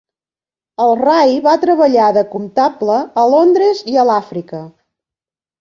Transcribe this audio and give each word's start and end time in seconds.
El 0.85 0.93
Ray 1.01 1.35
va 1.49 1.53
treballar 1.65 2.07
de 2.17 2.25
comptable 2.33 2.97
a 3.25 3.29
Londres 3.35 3.85
i 3.93 4.03
a 4.03 4.07
l'Àfrica. 4.11 4.65